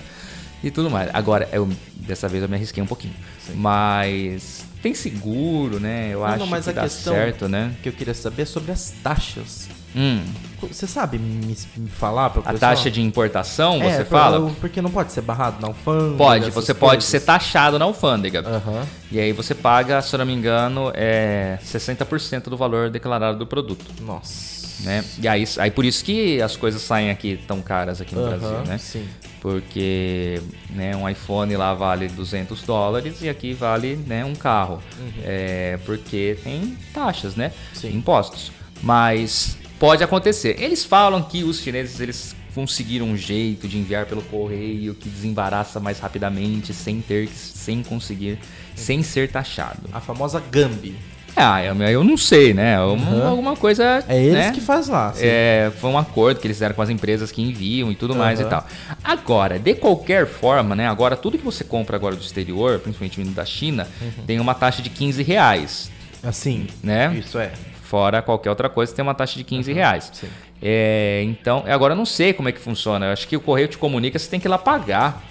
[0.65, 1.09] E tudo mais.
[1.15, 3.15] Agora, eu, dessa vez eu me arrisquei um pouquinho.
[3.55, 6.09] Mas tem seguro, né?
[6.13, 7.73] Eu Não, acho não, mas que a dá questão certo, né?
[7.83, 9.69] que eu queria saber é sobre as taxas.
[9.97, 10.23] Hum,
[10.61, 12.59] Você sabe me, me falar pra a pessoal?
[12.73, 14.51] taxa de importação, É, você pra- fala?
[14.61, 16.17] Porque não pode ser barrado na alfândega.
[16.17, 17.05] Pode, você pode coisas.
[17.11, 18.41] ser taxado na alfândega.
[18.47, 18.85] Aham.
[19.11, 23.47] E aí você paga, se eu não me engano, é 60% do valor declarado do
[23.47, 23.87] produto.
[24.03, 24.59] Nossa.
[24.85, 25.05] né?
[25.21, 28.39] E aí, aí por isso que as coisas saem aqui tão caras aqui no Aham,
[28.39, 28.79] Brasil, né?
[28.79, 29.09] Sim.
[29.41, 34.81] Porque né, um iPhone lá vale 200 dólares e aqui vale né, um carro.
[35.25, 37.47] É, porque tem taxas, né?
[37.47, 37.81] Uhum.
[37.81, 37.97] Sim.
[37.97, 38.53] Impostos.
[38.83, 40.57] Mas pode acontecer.
[40.61, 45.79] Eles falam que os chineses eles conseguiram um jeito de enviar pelo correio que desembaraça
[45.79, 48.39] mais rapidamente, sem ter que, sem conseguir,
[48.75, 49.89] sem ser taxado.
[49.93, 50.95] A famosa Gambi.
[51.37, 52.81] Ah, eu, eu não sei, né?
[52.81, 53.29] Uma- Uhum.
[53.29, 54.03] Alguma coisa.
[54.09, 54.51] É eles né?
[54.51, 55.13] que faz lá.
[55.13, 55.21] sim.
[55.23, 58.41] É, foi um acordo que eles fizeram com as empresas que enviam e tudo mais
[58.41, 58.67] e tal.
[59.05, 60.89] Agora, de qualquer forma, né?
[60.89, 64.25] Agora, tudo que você compra agora do exterior, principalmente vindo da China, Uhum.
[64.27, 65.93] tem uma taxa de 15 reais,
[66.25, 66.67] Assim.
[66.83, 67.15] né?
[67.17, 67.53] Isso é.
[67.89, 70.11] Fora qualquer outra coisa, tem uma taxa de 15 reais.
[70.13, 70.29] sim.
[70.61, 73.07] É, então, agora eu não sei como é que funciona.
[73.07, 75.25] Eu acho que o correio te comunica, você tem que ir lá pagar.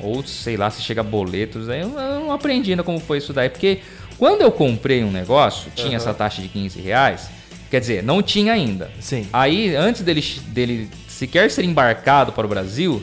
[0.00, 1.68] Ou sei lá, se chega boletos.
[1.68, 3.48] Aí eu, eu não aprendi ainda como foi isso daí.
[3.48, 3.78] Porque
[4.18, 5.96] quando eu comprei um negócio, tinha Aham.
[5.96, 7.30] essa taxa de 15 reais.
[7.70, 8.90] Quer dizer, não tinha ainda.
[8.98, 9.28] Sim.
[9.32, 13.00] Aí, antes dele, dele sequer ser embarcado para o Brasil,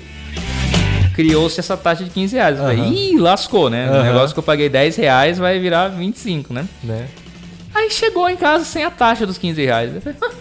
[1.15, 2.58] criou-se essa taxa de 15 reais.
[2.58, 2.93] Falei, Aham.
[2.93, 3.88] Ih, lascou, né?
[3.89, 4.04] O Aham.
[4.04, 6.67] negócio que eu paguei 10 reais vai virar 25, né?
[6.84, 7.08] Né?
[7.73, 9.95] Aí chegou em casa sem a taxa dos 15 reais.
[9.95, 10.31] Eu falei, "Ah,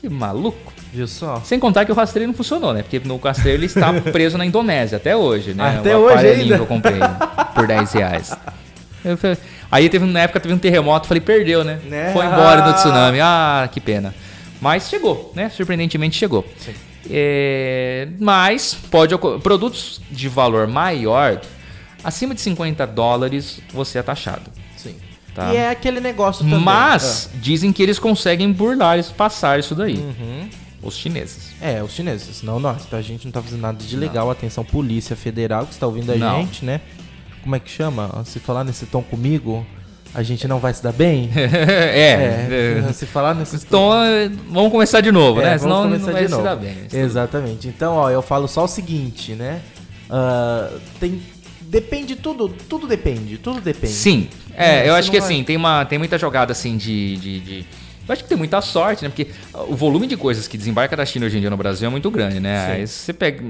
[0.00, 0.72] que maluco.
[0.92, 1.40] Viu só?
[1.44, 2.82] Sem contar que o rastreio não funcionou, né?
[2.82, 5.78] Porque no rastreio ele está preso na Indonésia até hoje, né?
[5.78, 6.56] Até o hoje ainda?
[6.56, 6.98] que eu comprei
[7.54, 8.36] por 10 reais.
[9.16, 9.36] Falei,
[9.70, 11.78] Aí teve, na época teve um terremoto, falei, perdeu, né?
[11.84, 12.12] Né?
[12.12, 12.66] Foi embora Ah.
[12.68, 13.18] no tsunami.
[13.22, 14.12] Ah, que pena.
[14.60, 15.48] Mas chegou, né?
[15.48, 16.44] Surpreendentemente chegou.
[17.08, 21.40] É, mas pode produtos de valor maior,
[22.04, 24.50] acima de 50 dólares, você é taxado.
[25.34, 25.52] Tá.
[25.52, 26.60] E é aquele negócio também.
[26.60, 29.96] Mas dizem que eles conseguem burlar, isso, passar isso daí.
[29.96, 30.48] Uhum.
[30.82, 31.50] Os chineses.
[31.60, 32.84] É, os chineses, não nós.
[32.86, 32.96] Tá?
[32.96, 34.30] A gente não tá fazendo nada de legal.
[34.30, 36.40] Atenção, Polícia Federal que está ouvindo a Não.
[36.40, 36.80] gente, né?
[37.42, 38.22] Como é que chama?
[38.24, 39.64] Se falar nesse tom comigo,
[40.14, 41.30] a gente não vai se dar bem?
[41.36, 42.82] é.
[42.88, 42.92] é.
[42.92, 45.50] Se falar nesse Então, é, vamos começar de novo, É, né?
[45.58, 46.44] vamos Senão começar não vai de se novo.
[46.44, 46.76] dar bem.
[46.92, 47.68] Exatamente.
[47.68, 49.60] Então, ó, eu falo só o seguinte, né?
[50.08, 51.22] Ah, tem.
[51.62, 53.92] Depende tudo, tudo depende, tudo depende.
[53.92, 54.28] Sim.
[54.60, 57.40] É, É, eu acho que vai- assim, tem, uma, tem muita jogada assim de, de,
[57.40, 57.66] de-
[58.08, 59.08] Eu acho que tem muita sorte, né?
[59.08, 59.28] Porque
[59.68, 62.10] o volume de coisas que desembarca da China hoje em dia no Brasil é muito
[62.10, 62.66] grande, né?
[62.66, 62.72] Sim.
[62.72, 63.44] Aí você pega.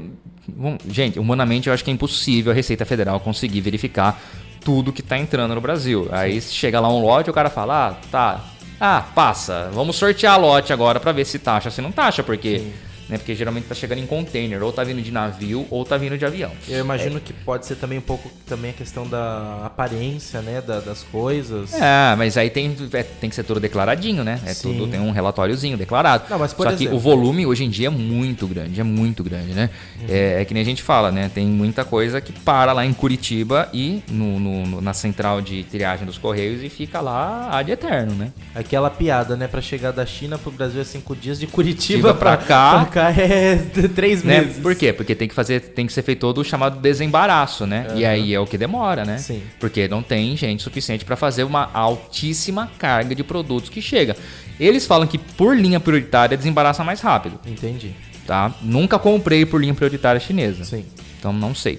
[0.49, 4.21] Bom, Gente, humanamente eu acho que é impossível a Receita Federal conseguir verificar
[4.63, 6.09] tudo que tá entrando no Brasil.
[6.13, 8.45] Aí chega lá um lote e o cara fala, ah, tá.
[8.79, 9.71] Ah, passa.
[9.73, 12.59] Vamos sortear lote agora pra ver se taxa, se não taxa, porque.
[12.59, 12.73] Sim.
[13.11, 16.17] Né, porque geralmente tá chegando em container, ou tá vindo de navio, ou tá vindo
[16.17, 16.53] de avião.
[16.69, 20.61] Eu imagino que pode ser também um pouco também a questão da aparência, né?
[20.61, 21.73] da- das coisas.
[21.75, 24.39] É, mas aí tem, é, tem que ser tudo declaradinho, né?
[24.47, 24.73] É Sim.
[24.75, 26.25] tudo, tem um relatóriozinho declarado.
[26.31, 28.85] Não, mas por Só que exemplo- o volume hoje em dia é muito grande, é
[28.85, 29.71] muito grande, né?
[30.01, 30.07] Uhum.
[30.09, 31.31] É, é que nem a gente fala, né?
[31.35, 36.07] Tem muita coisa que para lá em Curitiba e no, no- na central de triagem
[36.07, 38.31] dos Correios e fica lá ad eterno, né?
[38.55, 39.49] Aquela piada, né?
[39.49, 42.71] Pra chegar da China pro Brasil é cinco dias, de Curitiba Curitiba pra pra, cá.
[43.01, 43.57] Cá é
[43.95, 44.41] três Né?
[44.41, 44.59] meses.
[44.59, 44.93] Por quê?
[44.93, 47.87] Porque tem que fazer, tem que ser feito todo o chamado desembaraço, né?
[47.95, 49.19] E aí é o que demora, né?
[49.19, 49.43] Sim.
[49.59, 54.17] Porque não tem gente suficiente para fazer uma altíssima carga de produtos que chega.
[54.59, 57.93] Eles falam que por linha prioritária desembaraça mais rápido, Entendi.
[58.27, 58.53] tá?
[58.61, 60.65] Nunca comprei por linha prioritária chinesa.
[60.65, 60.85] Sim.
[61.19, 61.79] Então não sei.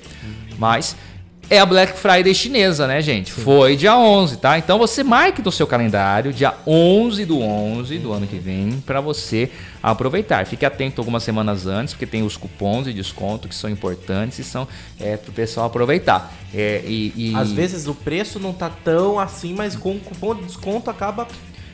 [0.58, 0.96] Mas
[1.52, 3.30] é a Black Friday chinesa, né, gente?
[3.30, 4.58] Foi dia 11, tá?
[4.58, 9.02] Então você marque no seu calendário dia 11 do 11 do ano que vem para
[9.02, 9.52] você
[9.84, 10.46] aproveitar.
[10.46, 14.46] Fique atento algumas semanas antes, porque tem os cupons de desconto que são importantes e
[14.46, 14.66] são
[14.98, 16.34] é, para o pessoal aproveitar.
[16.54, 20.34] É, e, e Às vezes o preço não tá tão assim, mas com o cupom
[20.34, 21.28] de desconto acaba.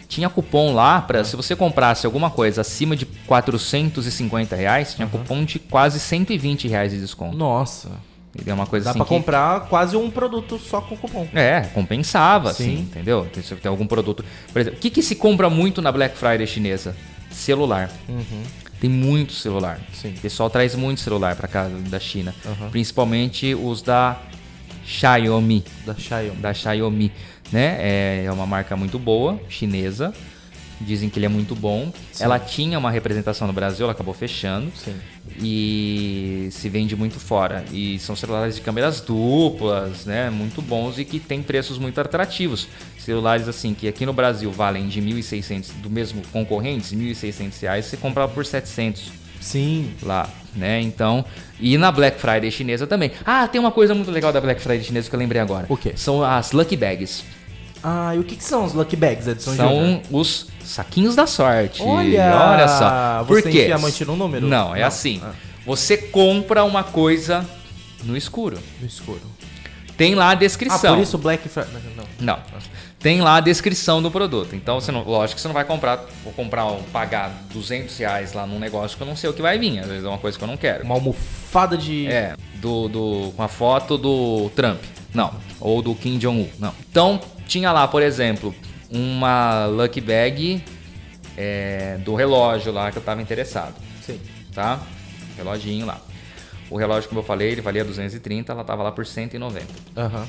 [0.07, 5.43] tinha cupom lá para se você comprasse alguma coisa acima de 450 reais, tinha cupom
[5.45, 7.37] de quase 120 reais de desconto.
[7.37, 8.16] Nossa.
[8.45, 11.27] É uma coisa Dá assim pra que- comprar quase um produto só com cupom.
[11.33, 12.63] É, compensava, Sim.
[12.63, 13.27] assim, entendeu?
[13.33, 14.23] Tem- Se tem algum produto.
[14.53, 16.95] Por exemplo, o que, que se compra muito na Black Friday chinesa?
[17.31, 17.89] Celular.
[18.07, 18.43] Uhum.
[18.79, 19.79] Tem muito celular.
[19.93, 20.09] Sim.
[20.17, 22.33] O pessoal traz muito celular pra cá da China.
[22.45, 22.69] Uhum.
[22.69, 24.17] Principalmente os da
[24.85, 25.63] Xiaomi.
[25.85, 26.37] Da Xiaomi.
[26.41, 27.11] Da Xiaomi,
[27.51, 27.75] né?
[27.79, 30.13] É, é uma marca muito boa, chinesa.
[30.79, 31.91] Dizem que ele é muito bom.
[32.11, 32.23] Sim.
[32.23, 34.95] Ela tinha uma representação no Brasil, ela acabou fechando Sim.
[35.41, 37.65] e se vende muito fora.
[37.71, 40.29] E são celulares de câmeras duplas, né?
[40.29, 42.67] Muito bons e que tem preços muito atrativos.
[42.97, 47.97] Celulares assim que aqui no Brasil valem de 1.600 do mesmo concorrentes, 1.600 reais, você
[47.97, 49.93] compra por 700 Sim.
[50.03, 50.81] lá, né?
[50.81, 51.23] Então,
[51.59, 53.11] e na Black Friday chinesa também.
[53.25, 55.65] Ah, tem uma coisa muito legal da Black Friday chinesa que eu lembrei agora.
[55.69, 55.93] O quê?
[55.95, 57.23] São as Lucky Bags.
[57.83, 60.01] Ah, e o que, que são os Lucky Bags, Edson São Júnior?
[60.11, 61.81] os saquinhos da sorte.
[61.81, 62.35] Olha!
[62.35, 63.23] Olha só.
[63.25, 63.61] Por Você quê?
[63.63, 64.47] enfia a mãe no número?
[64.47, 65.21] Não, é assim.
[65.23, 65.31] Ah.
[65.65, 67.45] Você compra uma coisa
[68.03, 68.57] no escuro.
[68.79, 69.21] No escuro.
[69.97, 70.95] Tem lá a Ah, descrição.
[70.95, 71.73] por isso Black Friday.
[71.95, 72.05] Não.
[72.35, 72.39] Não.
[72.99, 74.55] Tem lá a descrição do produto.
[74.55, 78.33] Então, você não, lógico que você não vai comprar, vou comprar, um, pagar 200 reais
[78.33, 79.79] lá num negócio que eu não sei o que vai vir.
[79.79, 80.83] Às vezes é uma coisa que eu não quero.
[80.83, 82.05] Uma almofada de.
[82.07, 84.79] É, do, do, com a foto do Trump.
[85.13, 85.33] Não.
[85.59, 86.47] Ou do Kim Jong-un.
[86.59, 86.73] Não.
[86.91, 88.53] Então, tinha lá, por exemplo,
[88.91, 90.63] uma Lucky Bag
[91.37, 93.73] é, do relógio lá que eu tava interessado.
[94.05, 94.19] Sim.
[94.53, 94.79] Tá?
[95.37, 95.99] Reloginho lá.
[96.69, 99.65] O relógio, como eu falei, ele valia 230, ela tava lá por 190.
[99.95, 100.27] Aham.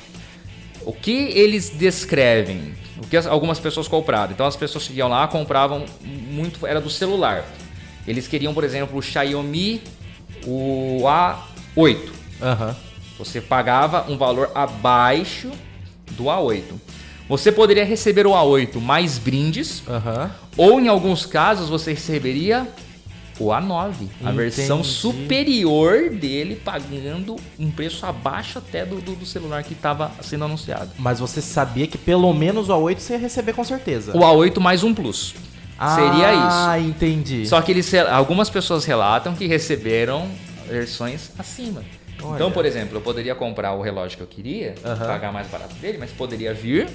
[0.83, 2.75] O que eles descrevem?
[3.03, 4.33] O que as- algumas pessoas compraram?
[4.33, 7.45] Então as pessoas iam lá, compravam muito, era do celular.
[8.07, 9.83] Eles queriam, por exemplo, o Xiaomi
[10.47, 11.99] o A8.
[12.41, 12.77] Aham.
[13.19, 15.51] Você pagava um valor abaixo
[16.13, 16.63] do A8.
[17.29, 20.31] Você poderia receber o A8 mais brindes, Aham.
[20.57, 22.67] ou em alguns casos você receberia
[23.39, 23.93] o A9,
[24.25, 24.95] a versão Entendi.
[24.95, 30.91] superior dele, pagando um preço abaixo até do, do- do celular que estava sendo anunciado.
[30.99, 34.17] Mas você sabia que pelo menos o A8 você ia receber com certeza.
[34.17, 35.35] O A8 mais um Plus.
[35.95, 36.57] Seria isso.
[36.67, 37.47] Ah, entendi.
[37.47, 40.27] Só que eles, algumas pessoas relatam que receberam
[40.69, 41.85] versões acima.
[42.21, 42.35] Olha.
[42.35, 45.99] Então, por exemplo, eu poderia comprar o relógio que eu queria, pagar mais barato dele,
[45.99, 46.89] mas poderia vir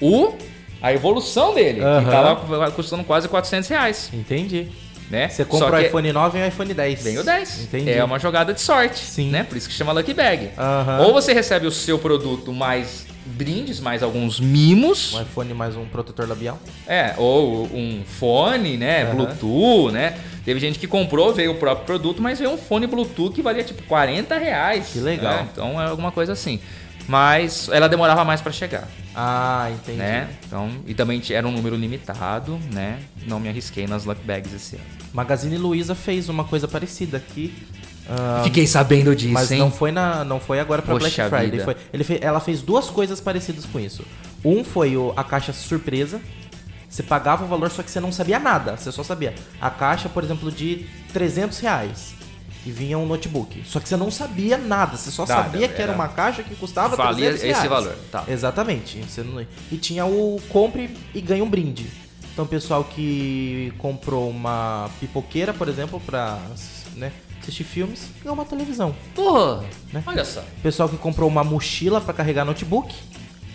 [0.00, 0.34] o
[0.80, 1.98] a evolução dele, Aham.
[2.00, 4.10] que estava custando quase 400 reais.
[4.12, 4.68] Entendi.
[5.10, 5.28] Né?
[5.28, 7.02] Você compra o iPhone 9 e o iPhone 10.
[7.02, 7.62] Vem o 10.
[7.62, 7.90] Entendi.
[7.92, 8.98] É uma jogada de sorte.
[8.98, 9.30] Sim.
[9.30, 9.44] Né?
[9.44, 10.50] Por isso que chama Lucky Bag.
[10.58, 11.06] Aham.
[11.06, 15.14] Ou você recebe o seu produto mais brindes, mais alguns mimos.
[15.14, 16.58] Um iPhone mais um protetor labial.
[16.86, 19.04] É, ou um fone, né?
[19.04, 19.14] Aham.
[19.14, 20.16] Bluetooth, né?
[20.44, 23.64] Teve gente que comprou, veio o próprio produto, mas veio um fone Bluetooth que valia
[23.64, 24.90] tipo 40 reais.
[24.92, 25.34] Que legal.
[25.34, 25.48] né?
[25.52, 26.60] Então é alguma coisa assim.
[27.08, 29.98] Mas ela demorava mais para chegar, Ah, entendi.
[29.98, 30.28] né?
[30.46, 32.98] Então, e também era um número limitado, né?
[33.26, 34.84] Não me arrisquei nas luck bags esse ano.
[35.12, 37.54] Magazine Luiza fez uma coisa parecida aqui.
[38.10, 39.58] ah, Fiquei sabendo disso, mas hein?
[39.60, 41.50] não foi na, não foi agora pra Black Friday.
[41.50, 41.64] vida.
[41.64, 44.02] Foi, ele fe- ela fez duas coisas parecidas com isso.
[44.44, 46.20] Um foi o- a caixa surpresa.
[46.88, 48.76] Você pagava o valor, só que você não sabia nada.
[48.76, 52.14] Você só sabia a caixa, por exemplo, de 300 reais.
[52.66, 53.62] E vinha um notebook.
[53.64, 54.96] Só que você não sabia nada.
[54.96, 57.58] Você só Nada, sabia que era era- uma caixa que custava Valia 300 reais.
[57.58, 58.24] esse valor, tá.
[58.26, 59.00] Exatamente.
[59.24, 61.86] Não- E tinha o compre e ganhe um brinde.
[62.32, 66.38] Então, o pessoal que comprou uma pipoqueira, por exemplo, pra
[66.96, 68.94] né, assistir filmes, ganhou uma televisão.
[69.14, 70.02] Porra, Né?
[70.06, 70.40] olha só.
[70.40, 72.94] O pessoal que comprou uma mochila pra carregar notebook,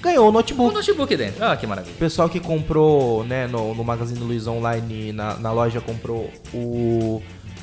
[0.01, 0.73] ganhou o notebook.
[0.73, 1.43] notebook dentro.
[1.45, 1.93] Ah, que maravilha.
[1.93, 7.21] O pessoal que comprou, né, no, no Magazine Luiza Online, na, na loja, comprou o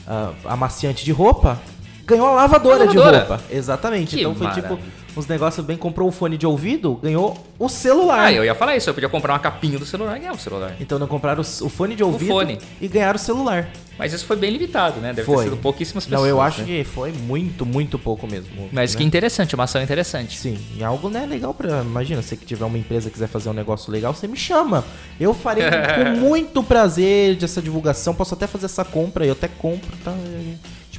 [0.09, 1.59] a, amaciante de roupa,
[2.07, 3.19] ganhou a lavadora, A de lavadora.
[3.27, 3.41] roupa.
[3.51, 4.17] Exatamente.
[4.17, 4.93] Que então foi tipo maravilha.
[5.17, 8.27] Uns negócios bem, comprou o fone de ouvido, ganhou o celular.
[8.27, 8.89] Ah, eu ia falar isso.
[8.89, 10.75] Eu podia comprar uma capinha do celular e ganhar o celular.
[10.81, 12.59] Então não compraram o, o fone de ouvido fone.
[12.81, 13.69] e ganharam o celular.
[13.99, 15.13] Mas isso foi bem limitado, né?
[15.13, 15.39] Deve Foi.
[15.39, 16.23] ter sido pouquíssimas pessoas.
[16.23, 16.67] não, eu acho né?
[16.67, 18.69] que foi muito, muito pouco mesmo.
[18.73, 18.99] Mas né?
[18.99, 20.39] que interessante, uma ação interessante.
[20.39, 21.83] Sim, e algo né, legal pra.
[21.83, 24.85] Imagina, você que tiver uma empresa quiser fazer um negócio legal, você me chama.
[25.19, 28.15] Eu farei com muito prazer dessa divulgação.
[28.15, 30.15] Posso até fazer essa compra, eu até compro, tá?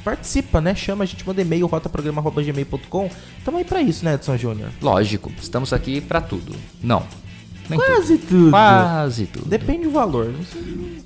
[0.04, 0.74] Participa, né?
[0.76, 3.10] Chama, a gente manda e-mail, rotaprograma.gmail.com.
[3.44, 4.70] Tamo aí pra isso, né, Edson Júnior?
[4.82, 6.56] Lógico, estamos aqui pra tudo.
[6.82, 7.04] Não.
[7.70, 8.28] Nem Quase tudo.
[8.28, 8.50] tudo.
[8.50, 9.46] Quase tudo.
[9.48, 10.34] Depende do valor.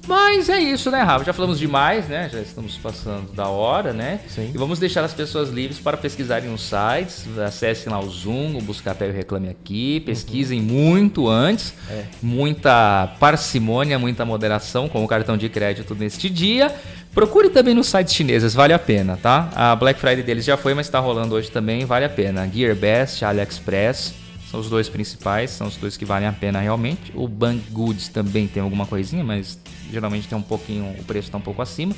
[0.08, 1.26] Mas é isso, né, Rafa?
[1.26, 2.30] Já falamos demais, né?
[2.32, 4.20] Já estamos passando da hora, né?
[4.28, 4.52] Sim.
[4.54, 7.26] E vamos deixar as pessoas livres para pesquisarem nos sites.
[7.38, 10.00] Acessem lá o Zoom, o Buscar Pé e Reclame Aqui.
[10.02, 11.74] Pesquisem muito antes.
[11.90, 11.96] Uhum.
[11.96, 12.04] É.
[12.22, 16.74] Muita parcimônia, muita moderação com o cartão de crédito neste dia.
[17.14, 19.50] Procure também nos sites chineses, vale a pena, tá?
[19.56, 22.50] A Black Friday deles já foi, mas está rolando hoje também, vale a pena.
[22.52, 24.16] GearBest, AliExpress,
[24.54, 27.12] são os dois principais, são os dois que valem a pena realmente.
[27.16, 29.58] O Banggood também tem alguma coisinha, mas
[29.92, 31.96] geralmente tem um pouquinho, o preço está um pouco acima.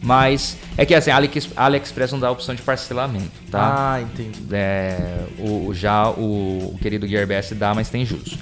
[0.00, 1.16] Mas é que assim, a
[1.56, 3.92] AliExpress não dá a opção de parcelamento, tá?
[3.94, 4.40] Ah, entendi.
[4.50, 8.36] É, o, já o, o querido GearBest dá, mas tem juros.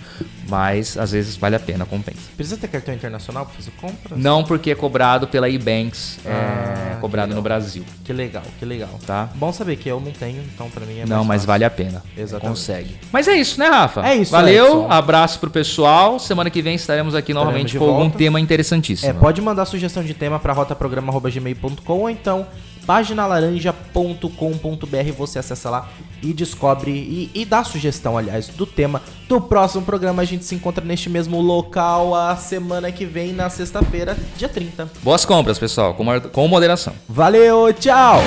[0.49, 2.19] Mas às vezes vale a pena, compensa.
[2.37, 4.17] Precisa ter cartão internacional pra fazer compra?
[4.17, 8.99] Não porque é cobrado pela eBanks, Ah, é cobrado no Brasil, Que legal, que legal.
[9.07, 9.29] tá?
[9.37, 11.47] Bom saber que eu não tenho, então pra mim é Não, mais mas fácil.
[11.47, 12.03] vale a pena.
[12.19, 12.59] Exatamente.
[12.59, 12.97] Consegue.
[13.13, 14.05] Mas é isso, né, Rafa?
[14.05, 14.91] É isso, Valeu, Edson.
[14.91, 16.19] abraço pro pessoal.
[16.19, 18.19] Semana que vem estaremos aqui novamente de com algum volta.
[18.19, 19.09] tema interessantíssimo.
[19.09, 22.45] É, pode mandar sugestão de tema para rotaprograma.gmail.com ou então
[22.87, 25.13] paginalaranja.com.br.
[25.17, 25.89] Você acessa lá
[26.23, 30.23] e descobre e, e dá sugestão, aliás, do tema do próximo programa.
[30.23, 34.91] A gente se encontra neste mesmo local a semana que vem, na sexta-feira, dia 30.
[35.03, 36.93] Boas compras, pessoal, com com moderação.
[37.09, 38.21] Valeu, tchau!